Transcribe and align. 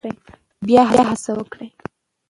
بیا 0.67 0.83
هڅه 0.91 1.31
وکړئ. 1.39 1.69